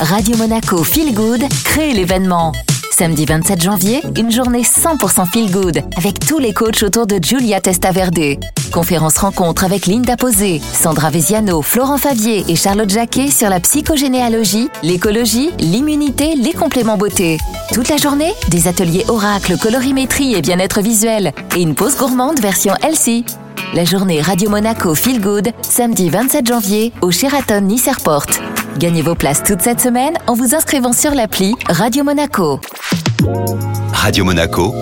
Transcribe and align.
Radio 0.00 0.34
Monaco 0.38 0.82
Feel 0.82 1.14
Good 1.14 1.42
crée 1.62 1.92
l'événement. 1.92 2.52
Samedi 2.90 3.26
27 3.26 3.62
janvier, 3.62 4.02
une 4.16 4.30
journée 4.30 4.62
100% 4.62 5.26
feel 5.30 5.50
good 5.50 5.82
avec 5.96 6.18
tous 6.20 6.38
les 6.38 6.54
coachs 6.54 6.82
autour 6.82 7.06
de 7.06 7.18
Giulia 7.20 7.60
Testaverde. 7.60 8.38
Conférence 8.72 9.18
rencontre 9.18 9.64
avec 9.64 9.86
Linda 9.86 10.16
Posé, 10.16 10.62
Sandra 10.72 11.10
Veziano, 11.10 11.60
Florent 11.60 11.98
Favier 11.98 12.44
et 12.48 12.56
Charlotte 12.56 12.88
Jacquet 12.88 13.30
sur 13.30 13.50
la 13.50 13.60
psychogénéalogie, 13.60 14.70
l'écologie, 14.82 15.50
l'immunité, 15.58 16.34
les 16.34 16.54
compléments 16.54 16.96
beauté. 16.96 17.36
Toute 17.72 17.88
la 17.88 17.98
journée, 17.98 18.32
des 18.48 18.68
ateliers 18.68 19.04
oracle, 19.08 19.58
colorimétrie 19.58 20.34
et 20.34 20.40
bien-être 20.40 20.80
visuel 20.80 21.32
et 21.56 21.60
une 21.60 21.74
pause 21.74 21.96
gourmande 21.98 22.40
version 22.40 22.72
Elsie. 22.82 23.26
La 23.74 23.84
journée 23.84 24.22
Radio 24.22 24.48
Monaco 24.48 24.94
Feel 24.94 25.20
Good, 25.20 25.50
samedi 25.62 26.08
27 26.08 26.46
janvier 26.46 26.92
au 27.02 27.10
Sheraton 27.10 27.60
Nice 27.60 27.86
Airport. 27.86 28.26
Gagnez 28.80 29.02
vos 29.02 29.14
places 29.14 29.42
toute 29.42 29.60
cette 29.60 29.78
semaine 29.78 30.14
en 30.26 30.32
vous 30.32 30.54
inscrivant 30.54 30.94
sur 30.94 31.10
l'appli 31.10 31.54
Radio 31.68 32.02
Monaco. 32.02 32.60
Radio 33.92 34.24
Monaco, 34.24 34.74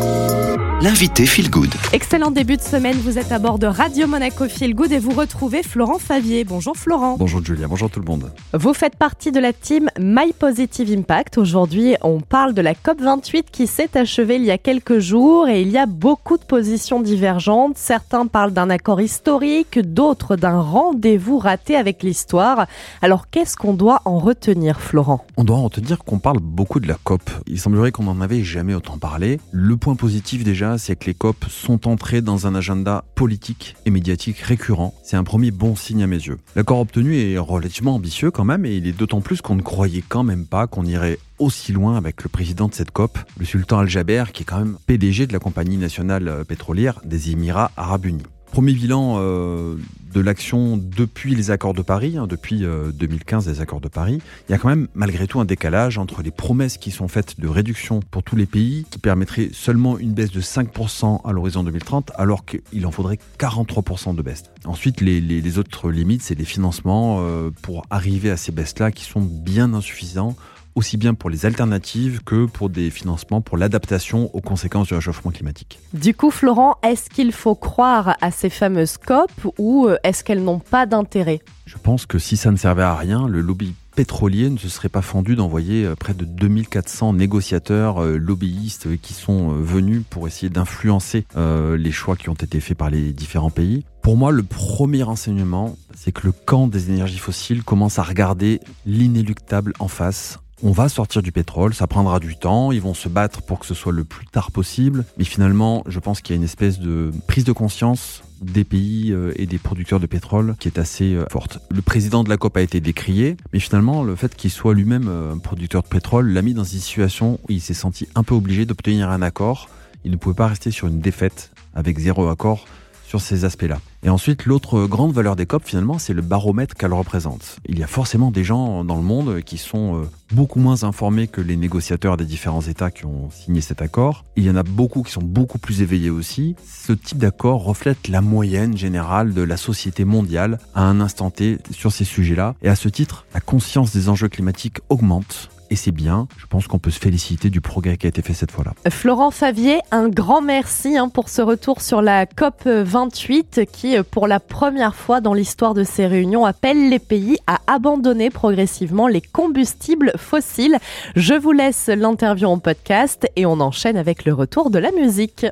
l'invité 0.80 1.27
Feel 1.27 1.50
Good. 1.50 1.74
Excellent 1.92 2.30
début 2.30 2.56
de 2.56 2.62
semaine, 2.62 2.96
vous 2.98 3.19
êtes 3.19 3.32
à 3.32 3.41
bord 3.41 3.59
de 3.59 3.66
Radio 3.66 4.06
Monaco 4.06 4.48
Feel 4.48 4.77
Good 4.77 4.92
et 4.92 5.00
vous 5.00 5.10
retrouvez 5.10 5.64
Florent 5.64 5.98
Favier. 5.98 6.45
Bonjour 6.45 6.77
Florent. 6.77 7.16
Bonjour 7.19 7.45
Julia, 7.45 7.66
bonjour 7.66 7.91
tout 7.91 7.98
le 7.98 8.06
monde. 8.06 8.30
Vous 8.52 8.73
faites 8.74 8.95
partie 8.95 9.33
de 9.33 9.41
la 9.41 9.52
team 9.52 9.91
My 9.98 10.33
Positive 10.38 10.96
Impact. 10.96 11.36
Aujourd'hui, 11.36 11.96
on 12.02 12.20
parle 12.20 12.55
de 12.55 12.62
la 12.62 12.74
COP28 12.74 13.45
qui 13.50 13.66
s'est 13.66 13.98
achevée 13.98 14.36
il 14.36 14.45
y 14.45 14.52
a 14.52 14.59
quelques 14.59 15.00
jours 15.00 15.48
et 15.48 15.62
il 15.62 15.69
y 15.69 15.78
a 15.78 15.86
beaucoup 15.86 16.38
de 16.38 16.45
positions 16.45 17.00
divergentes. 17.00 17.77
Certains 17.77 18.27
parlent 18.27 18.52
d'un 18.52 18.70
accord 18.70 19.00
historique, 19.00 19.80
d'autres 19.80 20.36
d'un 20.36 20.60
rendez-vous 20.60 21.38
raté 21.38 21.74
avec 21.74 22.05
l'histoire. 22.05 22.66
Alors 23.02 23.30
qu'est-ce 23.30 23.56
qu'on 23.56 23.74
doit 23.74 24.00
en 24.05 24.20
retenir 24.20 24.80
Florent? 24.80 25.24
On 25.36 25.42
doit 25.42 25.56
en 25.56 25.64
retenir 25.64 26.05
qu'on 26.05 26.20
parle 26.20 26.38
beaucoup 26.38 26.78
de 26.78 26.86
la 26.86 26.97
COP. 27.02 27.28
Il 27.48 27.58
semblerait 27.58 27.91
qu'on 27.91 28.05
n'en 28.05 28.20
avait 28.20 28.45
jamais 28.45 28.74
autant 28.74 28.98
parlé. 28.98 29.41
Le 29.50 29.77
point 29.77 29.97
positif 29.97 30.44
déjà, 30.44 30.67
c'est 30.77 30.97
que 30.97 31.06
les 31.06 31.14
COP 31.14 31.47
sont 31.48 31.88
entrés 31.88 32.20
dans 32.20 32.47
un 32.47 32.55
agenda 32.55 33.05
politique 33.14 33.77
et 33.86 33.91
médiatique 33.91 34.38
récurrent. 34.38 34.92
C'est 35.02 35.16
un 35.16 35.25
premier 35.25 35.50
bon 35.50 35.77
signe 35.77 36.02
à 36.02 36.06
mes 36.06 36.16
yeux. 36.16 36.38
L'accord 36.56 36.80
obtenu 36.80 37.16
est 37.16 37.38
relativement 37.38 37.94
ambitieux 37.94 38.30
quand 38.30 38.44
même 38.44 38.66
et 38.66 38.77
il 38.77 38.86
est 38.86 38.92
d'autant 38.92 39.20
plus 39.20 39.41
qu'on 39.41 39.55
ne 39.55 39.62
croyait 39.62 40.05
quand 40.06 40.25
même 40.25 40.44
pas 40.44 40.66
qu'on 40.66 40.84
irait 40.84 41.19
aussi 41.38 41.72
loin 41.72 41.97
avec 41.97 42.25
le 42.25 42.28
président 42.28 42.69
de 42.69 42.75
cette 42.75 42.91
COP, 42.91 43.19
le 43.38 43.47
sultan 43.47 43.78
Al-Jaber, 43.78 44.25
qui 44.33 44.42
est 44.42 44.47
quand 44.47 44.58
même 44.58 44.77
PDG 44.86 45.27
de 45.27 45.33
la 45.33 45.38
compagnie 45.38 45.77
nationale 45.77 46.44
pétrolière 46.47 47.00
des 47.05 47.30
Émirats 47.30 47.70
arabes 47.77 48.06
unis. 48.06 48.25
Premier 48.53 48.72
bilan 48.72 49.16
euh, 49.19 49.77
de 50.12 50.20
l'action 50.20 50.77
depuis 50.77 51.34
les 51.34 51.51
accords 51.51 51.75
de 51.75 51.83
Paris, 51.83 52.17
hein, 52.17 52.27
depuis 52.27 52.61
2015 52.61 53.48
euh, 53.48 53.53
les 53.53 53.61
accords 53.61 53.81
de 53.81 53.89
Paris, 53.89 54.20
il 54.48 54.53
y 54.53 54.55
a 54.55 54.59
quand 54.59 54.69
même 54.69 54.89
malgré 54.95 55.27
tout 55.27 55.41
un 55.41 55.45
décalage 55.45 55.98
entre 55.98 56.23
les 56.23 56.31
promesses 56.31 56.78
qui 56.78 56.91
sont 56.91 57.09
faites 57.09 57.41
de 57.41 57.48
réduction 57.48 58.00
pour 58.00 58.23
tous 58.23 58.37
les 58.37 58.47
pays, 58.47 58.87
qui 58.91 58.98
permettraient 58.98 59.50
seulement 59.53 59.98
une 59.98 60.12
baisse 60.12 60.31
de 60.31 60.41
5% 60.41 61.27
à 61.27 61.33
l'horizon 61.33 61.62
2030, 61.62 62.12
alors 62.17 62.45
qu'il 62.45 62.87
en 62.87 62.91
faudrait 62.91 63.19
43% 63.39 64.15
de 64.15 64.23
baisse. 64.23 64.45
Ensuite, 64.65 65.00
les, 65.00 65.59
autres 65.59 65.91
limites, 65.91 66.22
c'est 66.22 66.39
les 66.39 66.45
financements 66.45 67.19
euh, 67.20 67.50
pour 67.62 67.87
arriver 67.91 68.31
à 68.31 68.37
ces 68.37 68.53
baisses-là 68.53 68.93
qui 68.93 69.05
sont 69.05 69.20
bien 69.20 69.75
insuffisants 69.75 70.37
aussi 70.79 70.97
bien 70.97 71.15
pour 71.15 71.29
les 71.29 71.45
alternatives 71.45 72.23
que 72.25 72.47
pour 72.47 72.71
des 72.71 72.91
financements 72.91 73.41
pour 73.41 73.59
l'adaptation 73.59 74.31
aux 74.33 74.41
conséquences 74.41 74.87
du 74.87 74.95
réchauffement 74.95 75.33
climatique. 75.33 75.81
Du 75.93 76.15
coup, 76.15 76.31
Florent, 76.31 76.77
est-ce 76.84 77.11
qu'il 77.11 77.33
faut 77.33 77.57
croire 77.57 78.17
à 78.21 78.31
ces 78.31 78.48
fameuses 78.48 78.97
COP 78.97 79.31
ou 79.59 79.87
euh, 79.87 79.97
est-ce 80.05 80.23
qu'elles 80.23 80.45
n'ont 80.45 80.61
pas 80.61 80.87
d'intérêt? 80.87 81.41
Je 81.67 81.77
pense 81.77 82.06
que 82.06 82.19
si 82.21 82.37
ça 82.37 82.53
ne 82.53 82.56
servait 82.56 82.84
à 82.84 82.95
rien, 82.95 83.27
le 83.27 83.41
lobby 83.41 83.75
pétrolier 83.97 84.49
ne 84.51 84.56
se 84.56 84.69
serait 84.69 84.89
pas 84.89 85.03
fendu 85.03 85.34
d'envoyer 85.34 85.84
euh, 85.84 85.97
près 85.97 86.15
de 86.15 86.25
2400 86.25 87.15
négociateurs 87.15 88.01
euh, 88.01 88.17
lobbyistes 88.17 89.01
qui 89.01 89.15
sont 89.15 89.49
venus 89.49 90.03
pour 90.09 90.29
essayer 90.29 90.49
d'influencer 90.49 91.27
les 91.37 91.93
choix 91.93 92.15
qui 92.15 92.29
ont 92.29 92.34
été 92.34 92.61
faits 92.61 92.79
par 92.79 92.91
les 92.91 93.12
différents 93.12 93.50
pays. 93.50 93.84
Pour 94.03 94.17
moi, 94.17 94.31
le 94.31 94.44
premier 94.44 95.03
enseignement, 95.03 95.77
c'est 95.97 96.12
que 96.12 96.25
le 96.25 96.33
camp 96.33 96.69
des 96.69 96.91
énergies 96.91 97.19
fossiles 97.19 97.65
commence 97.65 97.99
à 97.99 98.05
regarder 98.05 98.61
l'inéluctable 98.87 99.72
en 99.81 99.88
face 99.88 100.38
on 100.62 100.72
va 100.72 100.88
sortir 100.88 101.22
du 101.22 101.32
pétrole, 101.32 101.74
ça 101.74 101.86
prendra 101.86 102.20
du 102.20 102.36
temps, 102.36 102.72
ils 102.72 102.80
vont 102.80 102.94
se 102.94 103.08
battre 103.08 103.42
pour 103.42 103.58
que 103.60 103.66
ce 103.66 103.74
soit 103.74 103.92
le 103.92 104.04
plus 104.04 104.26
tard 104.26 104.50
possible, 104.50 105.04
mais 105.16 105.24
finalement, 105.24 105.84
je 105.86 105.98
pense 105.98 106.20
qu'il 106.20 106.34
y 106.34 106.36
a 106.36 106.38
une 106.38 106.44
espèce 106.44 106.78
de 106.80 107.10
prise 107.26 107.44
de 107.44 107.52
conscience 107.52 108.22
des 108.41 108.64
pays 108.64 109.12
euh, 109.12 109.32
et 109.36 109.46
des 109.46 109.58
producteurs 109.58 110.00
de 110.00 110.06
pétrole 110.06 110.54
qui 110.58 110.69
est 110.69 110.78
assez 110.78 111.14
euh, 111.14 111.24
forte. 111.30 111.58
Le 111.70 111.82
président 111.82 112.24
de 112.24 112.28
la 112.28 112.36
COP 112.36 112.56
a 112.56 112.62
été 112.62 112.80
décrié, 112.80 113.36
mais 113.52 113.58
finalement, 113.58 114.02
le 114.04 114.14
fait 114.16 114.34
qu'il 114.34 114.50
soit 114.50 114.74
lui-même 114.74 115.08
euh, 115.08 115.34
un 115.34 115.38
producteur 115.38 115.82
de 115.82 115.88
pétrole 115.88 116.28
l'a 116.28 116.42
mis 116.42 116.54
dans 116.54 116.64
une 116.64 116.78
situation 116.78 117.40
où 117.42 117.52
il 117.52 117.60
s'est 117.60 117.75
senti 117.75 118.08
un 118.14 118.22
peu 118.22 118.34
obligé 118.34 118.64
d'obtenir 118.64 119.10
un 119.10 119.22
accord. 119.22 119.69
Il 120.04 120.10
ne 120.10 120.16
pouvait 120.16 120.36
pas 120.36 120.46
rester 120.46 120.70
sur 120.70 120.86
une 120.86 121.00
défaite 121.00 121.50
avec 121.75 121.98
zéro 121.98 122.28
accord 122.28 122.66
sur 123.06 123.20
ces 123.20 123.44
aspects-là. 123.44 123.80
Et 124.04 124.10
ensuite, 124.10 124.47
l'autre 124.47 124.86
grande 124.86 125.12
valeur 125.12 125.34
des 125.34 125.44
COP, 125.44 125.64
finalement, 125.64 125.98
c'est 125.98 126.14
le 126.14 126.22
baromètre 126.22 126.76
qu'elle 126.76 126.92
représente. 126.92 127.56
Il 127.66 127.78
y 127.78 127.82
a 127.82 127.88
forcément 127.88 128.31
des 128.31 128.44
gens 128.44 128.84
dans 128.84 128.94
le 128.94 129.03
monde 129.03 129.42
qui 129.42 129.59
sont 129.59 129.97
euh, 129.97 130.10
beaucoup 130.32 130.60
moins 130.60 130.84
informés 130.84 131.26
que 131.26 131.41
les 131.41 131.56
négociateurs 131.56 132.16
des 132.16 132.25
différents 132.25 132.62
États 132.62 132.92
qui 132.92 133.06
ont 133.06 133.28
signé 133.31 133.60
cet 133.60 133.82
accord. 133.82 134.25
Il 134.37 134.44
y 134.44 134.50
en 134.50 134.56
a 134.56 134.62
beaucoup 134.62 135.03
qui 135.03 135.10
sont 135.10 135.22
beaucoup 135.22 135.58
plus 135.58 135.82
éveillés 135.82 136.10
aussi. 136.10 136.54
Ce 136.64 136.92
type 136.92 137.19
d'accord 137.19 137.64
reflète 137.64 138.06
la 138.08 138.20
moyenne 138.20 138.76
générale 138.76 139.34
de 139.34 139.42
la 139.42 139.56
société 139.56 140.04
mondiale 140.04 140.58
à 140.75 140.84
un 140.84 141.00
instant 141.00 141.31
T 141.31 141.58
sur 141.72 141.91
ces 141.91 142.04
sujets-là. 142.04 142.54
Et 142.62 142.69
à 142.69 142.76
ce 142.76 142.88
titre, 142.88 143.26
la 143.34 143.41
conscience 143.41 143.92
des 143.92 144.08
enjeux 144.08 144.28
climatiques 144.28 144.78
augmente 144.91 145.50
et 145.71 145.77
c'est 145.77 145.93
bien. 145.93 146.29
Je 146.39 146.47
pense 146.47 146.67
qu'on 146.67 146.79
peut 146.79 146.91
se 146.91 146.99
féliciter 146.99 147.51
du 147.51 147.61
progrès 147.61 147.97
qui 147.97 148.06
a 148.06 148.09
été 148.09 148.23
fait 148.23 148.34
cette 148.34 148.51
fois-là. 148.51 148.73
Florent 148.91 149.31
Favier, 149.31 149.81
un 149.91 150.09
grand 150.09 150.41
merci 150.41 150.97
hein, 150.97 151.09
pour 151.09 151.29
ce 151.29 151.43
retour 151.43 151.81
sur 151.81 152.03
la 152.03 152.27
COP 152.27 152.67
28 152.67 153.67
qui, 153.71 153.97
euh, 153.97 154.03
pour 154.03 154.27
la 154.27 154.41
première 154.41 154.95
fois 154.95 155.21
dans 155.21 155.34
l'histoire 155.34 155.75
de 155.75 155.84
ces 155.84 156.06
réunions, 156.06 156.45
appelle 156.45 156.89
les 156.89 156.99
pays 156.99 157.39
à 157.47 157.59
abandonner 157.67 158.31
progressivement 158.31 159.09
les 159.09 159.21
combustibles 159.21 160.12
fossiles. 160.17 160.79
Je 161.17 161.34
vous 161.34 161.53
laisse 161.53 161.89
l'interview 161.89 162.49
en 162.49 162.59
podcast 162.59 163.27
et 163.37 163.47
on 163.47 163.61
enchaîne 163.61 163.97
avec 163.97 164.25
le 164.25 164.35
retour 164.35 164.71
de 164.71 164.79
la 164.79 164.93
musique. 164.93 165.47